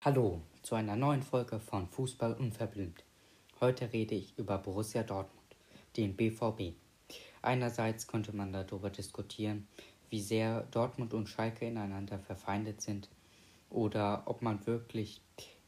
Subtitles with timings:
[0.00, 3.04] Hallo zu einer neuen Folge von Fußball unverblümt.
[3.60, 5.56] Heute rede ich über Borussia Dortmund,
[5.94, 6.72] den BVB.
[7.42, 9.68] Einerseits konnte man darüber diskutieren,
[10.08, 13.10] wie sehr Dortmund und Schalke ineinander verfeindet sind
[13.68, 15.20] oder ob man wirklich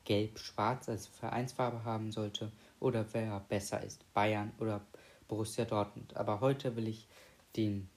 [0.05, 4.81] gelb-schwarz als Vereinsfarbe haben sollte oder wer besser ist, Bayern oder
[5.29, 6.17] Borussia Dortmund.
[6.17, 7.07] Aber heute will ich
[7.55, 7.91] den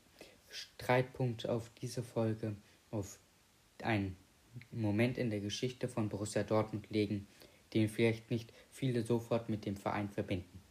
[0.49, 2.57] Streitpunkt auf diese Folge
[2.91, 3.19] auf
[3.83, 4.15] einen
[4.71, 7.27] Moment in der Geschichte von Borussia Dortmund legen,
[7.73, 10.61] den vielleicht nicht viele sofort mit dem Verein verbinden.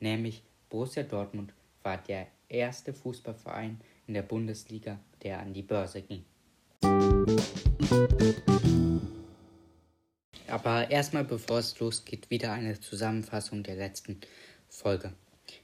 [0.00, 6.24] Nämlich Borussia Dortmund war der erste Fußballverein in der Bundesliga, der an die Börse ging.
[10.48, 14.20] Aber erstmal, bevor es losgeht, wieder eine Zusammenfassung der letzten
[14.68, 15.14] Folge.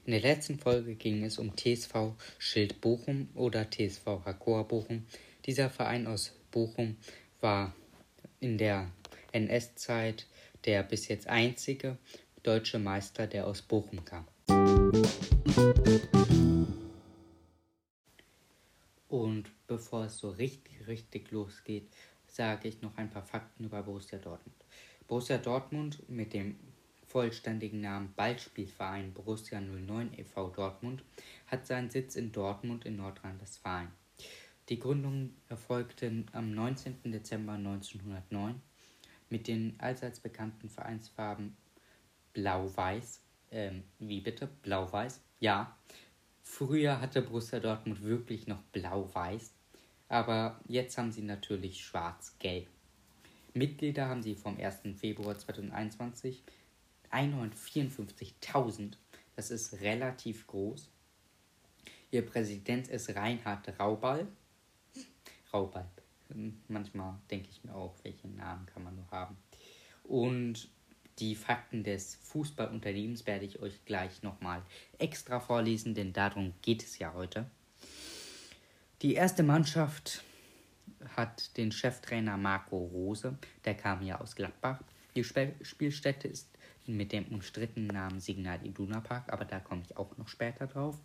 [0.05, 5.05] In der letzten Folge ging es um TSV Schild Bochum oder TSV Hakor Bochum.
[5.45, 6.97] Dieser Verein aus Bochum
[7.41, 7.73] war
[8.39, 8.91] in der
[9.31, 10.25] NS-Zeit
[10.65, 11.97] der bis jetzt einzige
[12.43, 14.25] deutsche Meister, der aus Bochum kam.
[19.07, 21.87] Und bevor es so richtig, richtig losgeht,
[22.27, 24.55] sage ich noch ein paar Fakten über Borussia Dortmund.
[25.07, 26.55] Borussia Dortmund mit dem
[27.07, 30.49] vollständigen Namen Ballspielverein Borussia 09 e.V.
[30.49, 31.03] Dortmund
[31.47, 33.89] hat seinen Sitz in Dortmund in Nordrhein-Westfalen.
[34.69, 37.11] Die Gründung erfolgte am 19.
[37.11, 38.61] Dezember 1909
[39.31, 41.57] mit den allseits bekannten Vereinsfarben
[42.33, 43.19] Blau-Weiß.
[43.49, 44.47] Ähm, wie bitte?
[44.61, 45.21] Blau-Weiß?
[45.39, 45.75] Ja.
[46.43, 49.55] Früher hatte Borussia Dortmund wirklich noch Blau-Weiß,
[50.07, 52.67] aber jetzt haben sie natürlich Schwarz-Gelb.
[53.55, 54.99] Mitglieder haben sie vom 1.
[54.99, 56.43] Februar 2021
[57.11, 58.97] 154.000.
[59.35, 60.91] Das ist relativ groß.
[62.11, 64.27] Ihr Präsident ist Reinhard Raubal.
[65.53, 65.89] Raubal.
[66.67, 69.37] Manchmal denke ich mir auch, welchen Namen kann man nur haben.
[70.03, 70.69] Und
[71.19, 74.61] die Fakten des Fußballunternehmens werde ich euch gleich nochmal
[74.97, 77.49] extra vorlesen, denn darum geht es ja heute.
[79.01, 80.23] Die erste Mannschaft
[81.15, 84.81] hat den Cheftrainer Marco Rose, der kam ja aus Gladbach.
[85.15, 86.49] Die Spielstätte ist
[86.85, 90.97] mit dem umstrittenen Namen Signal Iduna Park, aber da komme ich auch noch später drauf.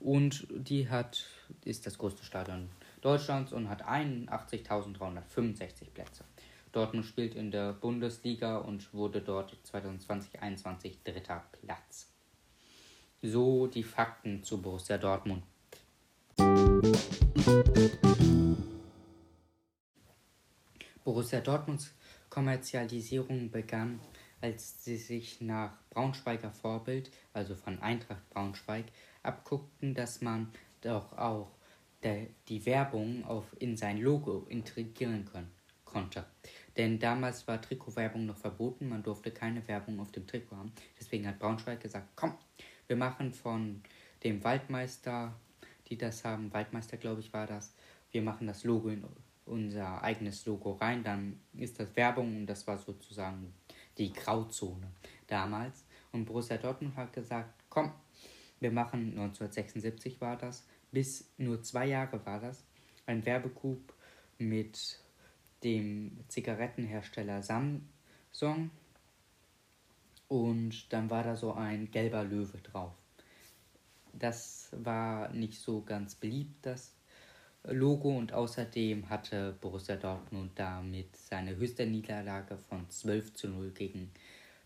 [0.00, 1.26] Und die hat,
[1.64, 2.68] ist das größte Stadion
[3.00, 6.24] Deutschlands und hat 81.365 Plätze.
[6.72, 12.12] Dortmund spielt in der Bundesliga und wurde dort 2020-21 dritter Platz.
[13.22, 15.42] So die Fakten zu Borussia Dortmund.
[21.04, 21.94] Borussia Dortmunds
[22.28, 24.00] Kommerzialisierung begann,
[24.40, 28.84] als sie sich nach Braunschweiger Vorbild, also von Eintracht Braunschweig,
[29.22, 31.57] abguckten, dass man doch auch
[32.02, 35.50] die Werbung auf, in sein Logo integrieren können,
[35.84, 36.24] konnte.
[36.76, 40.72] Denn damals war Trikotwerbung noch verboten, man durfte keine Werbung auf dem Trikot haben.
[40.98, 42.34] Deswegen hat Braunschweig gesagt, komm,
[42.86, 43.82] wir machen von
[44.22, 45.34] dem Waldmeister,
[45.88, 47.74] die das haben, Waldmeister glaube ich war das,
[48.12, 49.04] wir machen das Logo in
[49.44, 53.54] unser eigenes Logo rein, dann ist das Werbung und das war sozusagen
[53.96, 54.92] die Grauzone
[55.26, 55.84] damals.
[56.12, 57.92] Und Borussia Dortmund hat gesagt, komm,
[58.60, 62.64] wir machen 1976 war das, bis nur zwei Jahre war das,
[63.06, 63.94] ein Werbekub
[64.38, 64.98] mit
[65.64, 68.70] dem Zigarettenhersteller Samsung
[70.28, 72.92] und dann war da so ein gelber Löwe drauf.
[74.12, 76.94] Das war nicht so ganz beliebt, das
[77.64, 84.10] Logo und außerdem hatte Borussia Dortmund damit seine höchste Niederlage von 12 zu 0 gegen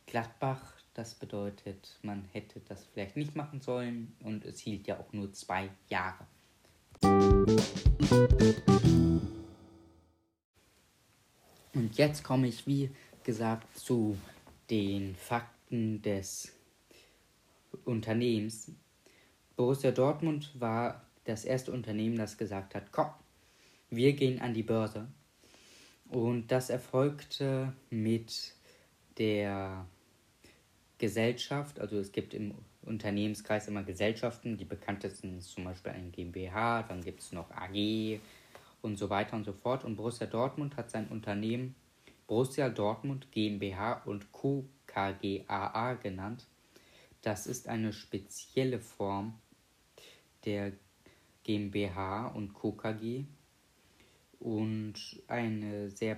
[0.06, 0.74] Gladbach.
[0.94, 5.32] Das bedeutet, man hätte das vielleicht nicht machen sollen und es hielt ja auch nur
[5.32, 6.26] zwei Jahre.
[11.74, 12.90] Und jetzt komme ich, wie
[13.24, 14.18] gesagt, zu
[14.68, 16.52] den Fakten des
[17.86, 18.70] Unternehmens.
[19.56, 23.08] Borussia Dortmund war das erste Unternehmen, das gesagt hat, komm,
[23.88, 25.08] wir gehen an die Börse.
[26.10, 28.54] Und das erfolgte mit
[29.16, 29.86] der
[31.02, 36.84] Gesellschaft, also es gibt im Unternehmenskreis immer Gesellschaften, die bekanntesten ist zum Beispiel ein GmbH,
[36.84, 38.20] dann gibt es noch AG
[38.82, 39.84] und so weiter und so fort.
[39.84, 41.74] Und Borussia Dortmund hat sein Unternehmen
[42.28, 44.64] Borussia Dortmund GmbH und Co.
[44.86, 46.46] KGaA genannt.
[47.20, 49.34] Das ist eine spezielle Form
[50.44, 50.70] der
[51.42, 52.70] GmbH und Co.
[52.70, 53.24] KG
[54.38, 54.94] und
[55.26, 56.16] eine sehr,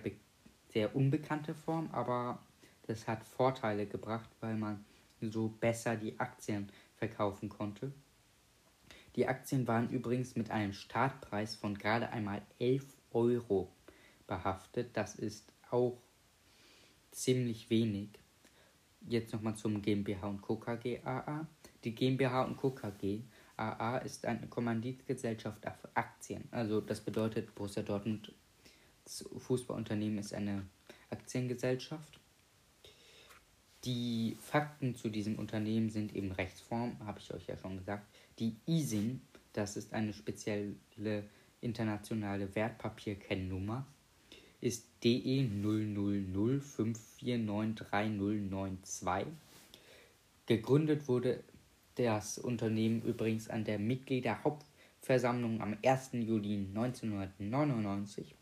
[0.69, 2.39] sehr unbekannte Form, aber
[2.87, 4.85] das hat Vorteile gebracht, weil man
[5.21, 7.93] so besser die Aktien verkaufen konnte.
[9.17, 13.71] Die Aktien waren übrigens mit einem Startpreis von gerade einmal 11 Euro
[14.27, 14.97] behaftet.
[14.97, 15.99] Das ist auch
[17.13, 18.11] ziemlich wenig.
[19.07, 20.57] Jetzt nochmal zum GmbH und Co.
[20.57, 21.47] KG AA.
[21.85, 22.71] Die GmbH und Co.
[22.71, 23.23] KG
[23.57, 26.49] AA ist eine Kommanditgesellschaft auf Aktien.
[26.51, 28.33] Also das bedeutet, Borussia Dortmund
[29.05, 30.67] das Fußballunternehmen ist eine
[31.11, 32.19] Aktiengesellschaft.
[33.85, 38.07] Die Fakten zu diesem Unternehmen sind eben Rechtsform, habe ich euch ja schon gesagt.
[38.39, 39.21] Die ISIN,
[39.53, 41.25] das ist eine spezielle
[41.61, 43.87] internationale Wertpapierkennnummer,
[44.63, 45.47] ist DE
[47.23, 49.27] 00054939092.
[50.47, 51.43] Gegründet wurde
[51.97, 56.13] das Unternehmen übrigens an der Mitgliederhauptversammlung am 1.
[56.13, 58.35] Juli 1999.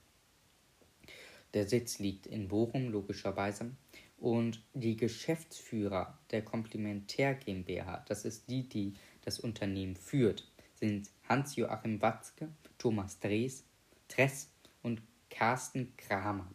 [1.55, 3.73] Der Sitz liegt in Bochum, logischerweise.
[4.17, 12.01] Und die Geschäftsführer der Komplementär GmbH, das ist die, die das Unternehmen führt, sind Hans-Joachim
[12.01, 13.65] Watzke, Thomas Drees,
[14.09, 14.51] Tress
[14.83, 16.51] und Carsten Kramer.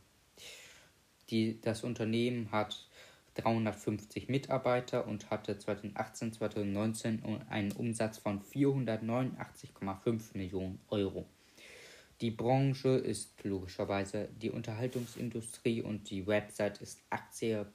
[1.29, 2.87] Die, das Unternehmen hat
[3.35, 11.27] 350 Mitarbeiter und hatte 2018, 2019 einen Umsatz von 489,5 Millionen Euro.
[12.19, 17.67] Die Branche ist logischerweise die Unterhaltungsindustrie und die Website ist aktie.bvb.de.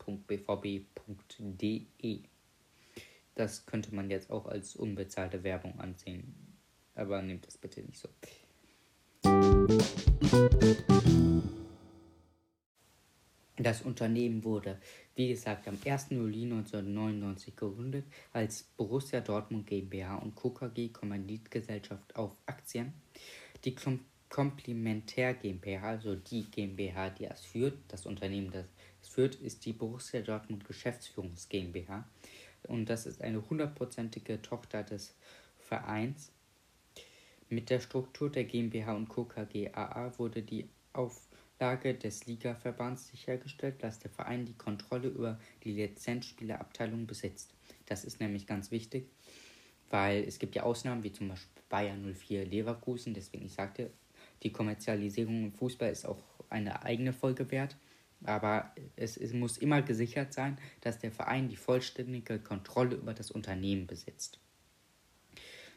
[3.37, 6.35] Das könnte man jetzt auch als unbezahlte Werbung ansehen,
[6.97, 8.09] aber nehmt das bitte nicht so.
[13.57, 14.81] Das Unternehmen wurde,
[15.15, 16.11] wie gesagt, am 1.
[16.11, 20.51] Juli 1999 gegründet als Borussia Dortmund GmbH und Co.
[20.51, 22.93] KG Kommanditgesellschaft auf Aktien.
[23.65, 23.77] Die
[24.33, 28.65] Komplementär GmbH, also die GmbH, die es führt, das Unternehmen, das
[29.03, 32.09] es führt, ist die Borussia Dortmund Geschäftsführungs GmbH.
[32.63, 35.15] Und das ist eine hundertprozentige Tochter des
[35.59, 36.33] Vereins.
[37.51, 39.27] Mit der Struktur der GmbH und Co.
[39.27, 45.73] KG AA wurde die Auflage des Ligaverbands sichergestellt, dass der Verein die Kontrolle über die
[45.73, 47.53] Lizenzspielerabteilung besitzt.
[47.85, 49.11] Das ist nämlich ganz wichtig,
[49.91, 53.91] weil es gibt ja Ausnahmen, wie zum Beispiel Bayern 04 Leverkusen, deswegen ich sagte,
[54.43, 57.77] die Kommerzialisierung im Fußball ist auch eine eigene Folge wert.
[58.25, 63.31] Aber es, es muss immer gesichert sein, dass der Verein die vollständige Kontrolle über das
[63.31, 64.39] Unternehmen besitzt.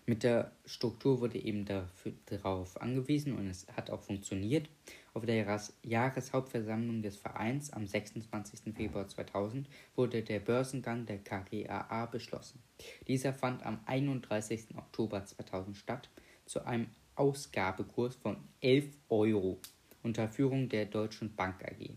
[0.07, 4.69] Mit der Struktur wurde eben dafür, darauf angewiesen und es hat auch funktioniert.
[5.15, 8.75] Auf der Jahreshauptversammlung des Vereins am 26.
[8.75, 12.61] Februar 2000 wurde der Börsengang der KGAA beschlossen.
[13.07, 14.75] Dieser fand am 31.
[14.77, 16.09] Oktober 2000 statt,
[16.45, 19.59] zu einem Ausgabekurs von 11 Euro
[20.03, 21.95] unter Führung der Deutschen Bank AG.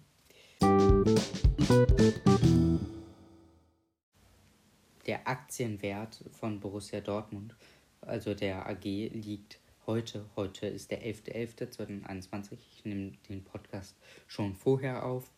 [5.07, 7.55] Der Aktienwert von Borussia Dortmund,
[8.01, 15.05] also der AG, liegt heute, heute ist der 11.11.2021, ich nehme den Podcast schon vorher
[15.05, 15.31] auf,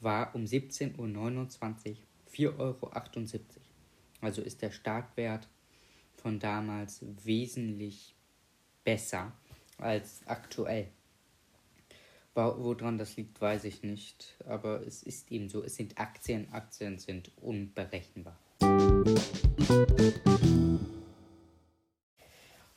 [0.00, 1.96] war um 17.29 Uhr
[2.32, 2.90] 4,78 Euro.
[4.20, 5.48] Also ist der Startwert
[6.16, 8.14] von damals wesentlich
[8.84, 9.32] besser
[9.78, 10.88] als aktuell.
[12.34, 14.36] Woran das liegt, weiß ich nicht.
[14.46, 15.62] Aber es ist eben so.
[15.62, 16.50] Es sind Aktien.
[16.52, 18.38] Aktien sind unberechenbar.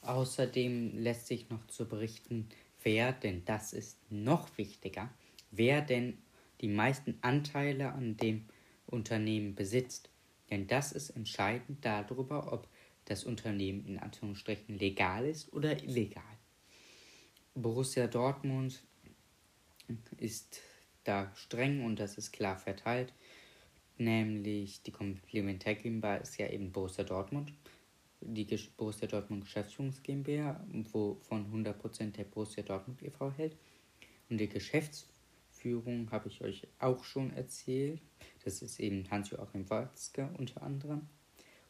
[0.02, 2.50] Außerdem lässt sich noch zu berichten,
[2.82, 5.10] wer, denn das ist noch wichtiger,
[5.52, 6.18] wer denn
[6.60, 8.46] die meisten Anteile an dem
[8.86, 10.10] Unternehmen besitzt.
[10.50, 12.68] Denn das ist entscheidend darüber, ob
[13.14, 16.24] das Unternehmen in Anführungsstrichen legal ist oder illegal.
[17.54, 18.82] Borussia Dortmund
[20.18, 20.60] ist
[21.04, 23.14] da streng und das ist klar verteilt.
[24.00, 27.54] Nämlich die Komplementär GmbH ist ja eben Borussia Dortmund,
[28.20, 28.46] die
[28.78, 33.32] Borussia Dortmund Geschäftsführungs GmbH, wovon 100% der Borussia Dortmund e.V.
[33.34, 33.56] hält.
[34.28, 38.02] Und die Geschäftsführung habe ich euch auch schon erzählt.
[38.44, 41.08] Das ist eben Hans-Joachim Watzke unter anderem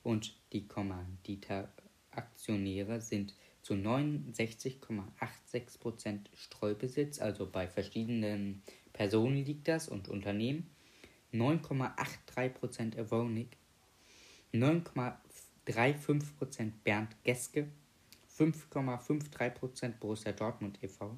[0.03, 10.69] und die Kommandita-Aktionäre sind zu 69,86% Streubesitz, also bei verschiedenen Personen liegt das und Unternehmen,
[11.33, 13.55] 9,83% Evonik,
[14.53, 17.69] 9,35% Bernd Geske,
[18.37, 21.15] 5,53% Borussia Dortmund e.V.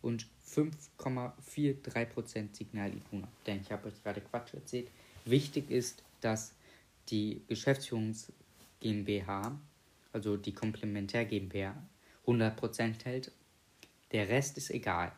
[0.00, 3.28] und 5,43% Signal Iduna.
[3.46, 4.90] Denn ich habe euch gerade Quatsch erzählt.
[5.24, 6.54] Wichtig ist, dass
[7.08, 8.32] die Geschäftsführungs
[8.80, 9.58] GmbH,
[10.12, 11.76] also die Komplementär GmbH,
[12.26, 13.32] 100% hält.
[14.12, 15.12] Der Rest ist egal.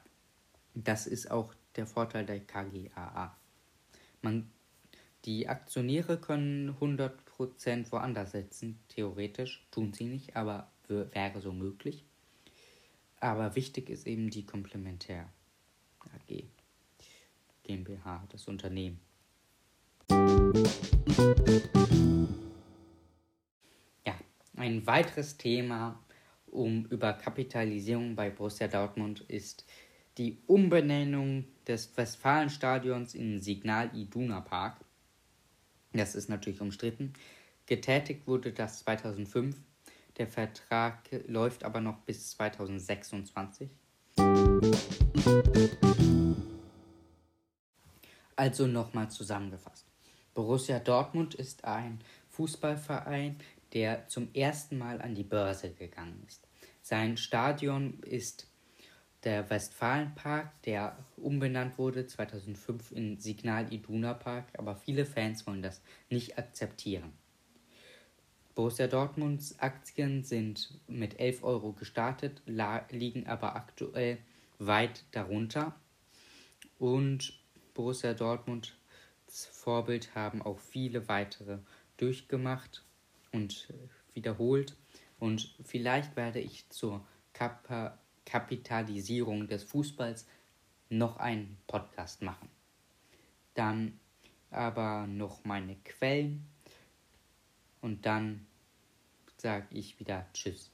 [0.75, 3.37] Das ist auch der Vorteil der KGAA.
[4.21, 4.51] Man,
[5.25, 12.05] die Aktionäre können 100% woanders setzen, theoretisch, tun sie nicht, aber wäre so möglich.
[13.21, 15.29] Aber wichtig ist eben die Komplementär
[16.01, 16.45] AG
[17.62, 19.01] GmbH, das Unternehmen.
[24.05, 24.14] Ja,
[24.57, 26.02] ein weiteres Thema
[26.47, 29.64] um über Kapitalisierung bei Borussia Dortmund ist
[30.19, 34.81] die Umbenennung des Westfalenstadions in Signal Iduna Park.
[35.93, 37.12] Das ist natürlich umstritten.
[37.67, 39.57] Getätigt wurde das 2005.
[40.19, 43.71] Der Vertrag läuft aber noch bis 2026.
[48.35, 49.92] Also nochmal zusammengefasst.
[50.35, 53.37] Borussia Dortmund ist ein Fußballverein,
[53.75, 56.47] der zum ersten Mal an die Börse gegangen ist.
[56.83, 58.49] Sein Stadion ist
[59.25, 65.81] der Westfalenpark, der umbenannt wurde 2005 in Signal Iduna Park, aber viele Fans wollen das
[66.11, 67.12] nicht akzeptieren.
[68.55, 72.43] Borussia Dortmunds Aktien sind mit 11 Euro gestartet,
[72.91, 74.19] liegen aber aktuell
[74.59, 75.75] weit darunter.
[76.79, 77.39] Und
[77.75, 78.73] Borussia Dortmunds
[79.53, 81.59] Vorbild haben auch viele weitere
[81.97, 82.85] durchgemacht
[83.33, 83.73] und
[84.15, 84.77] wiederholt.
[85.19, 90.27] Und vielleicht werde ich zur Kap Kapitalisierung des Fußballs
[90.89, 92.49] noch einen Podcast machen.
[93.55, 93.99] Dann
[94.51, 96.47] aber noch meine Quellen
[97.81, 98.47] und dann
[99.39, 100.71] sage ich wieder Tschüss.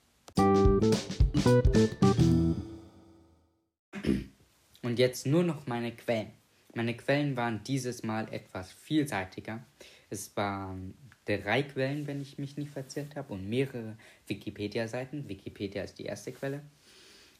[4.83, 6.38] Und jetzt nur noch meine Quellen.
[6.79, 9.65] Meine Quellen waren dieses Mal etwas vielseitiger.
[10.11, 10.95] Es waren
[11.25, 13.97] drei Quellen, wenn ich mich nicht verzählt habe, und mehrere
[14.29, 15.29] Wikipedia-Seiten.
[15.29, 16.63] Wikipedia ist die erste Quelle.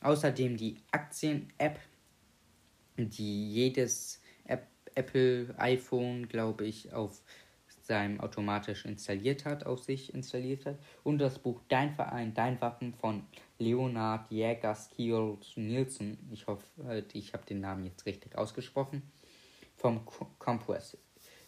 [0.01, 1.79] Außerdem die Aktien-App,
[2.97, 4.67] die jedes App
[4.97, 7.23] Apple iPhone, glaube ich, auf
[7.83, 10.81] seinem automatisch installiert hat, auf sich installiert hat.
[11.05, 13.23] Und das Buch Dein Verein, Dein Wappen von
[13.61, 16.29] Leonard Jägerskild Nielsen.
[16.33, 16.67] Ich hoffe,
[17.13, 19.03] ich habe den Namen jetzt richtig ausgesprochen.
[19.79, 20.05] Vom
[20.41, 20.99] Compress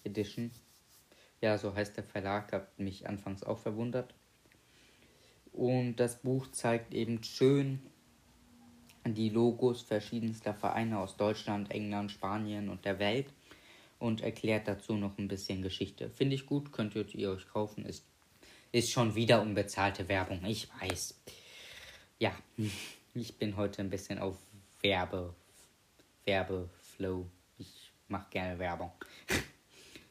[0.05, 0.53] Edition.
[1.41, 4.15] Ja, so heißt der Verlag, hat mich anfangs auch verwundert.
[5.53, 7.81] Und das Buch zeigt eben schön
[9.05, 13.33] die Logos verschiedenster Vereine aus Deutschland, England, Spanien und der Welt
[13.99, 16.09] und erklärt dazu noch ein bisschen Geschichte.
[16.11, 17.85] Finde ich gut, könntet ihr euch kaufen.
[17.85, 18.05] Ist,
[18.71, 21.21] ist schon wieder unbezahlte Werbung, ich weiß.
[22.21, 22.33] Ja,
[23.15, 24.37] ich bin heute ein bisschen auf
[24.83, 25.35] Werbe,
[26.25, 27.27] Werbeflow.
[28.11, 28.93] Mache gerne Werbung.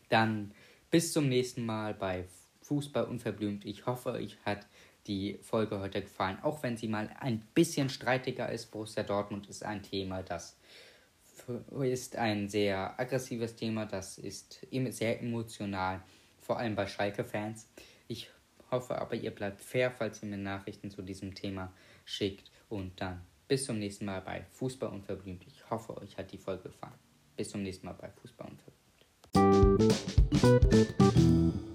[0.10, 0.54] Dann
[0.90, 2.26] bis zum nächsten Mal bei
[2.64, 3.66] Fußball unverblümt.
[3.66, 4.66] Ich hoffe, euch hat
[5.08, 8.68] die Folge heute gefallen, auch wenn sie mal ein bisschen streitiger ist.
[8.68, 10.58] Borussia Dortmund ist ein Thema, das
[11.82, 16.04] ist ein sehr aggressives Thema, das ist sehr emotional,
[16.40, 17.68] vor allem bei Schalke-Fans.
[18.08, 18.30] Ich
[18.70, 21.74] hoffe aber, ihr bleibt fair, falls ihr mir Nachrichten zu diesem Thema
[22.06, 22.52] schickt.
[22.70, 25.46] Und dann bis zum nächsten Mal bei Fußball unverblümt.
[25.48, 27.09] Ich hoffe, euch hat die Folge gefallen.
[27.40, 28.52] Bis zum nächsten Mal bei Fußball
[29.32, 31.69] unverblümt.